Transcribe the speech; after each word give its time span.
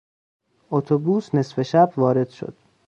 اتوبوس 0.71 1.35
نصف 1.35 1.61
شب 1.61 1.89
وارد 1.97 2.29
شد. 2.29 2.55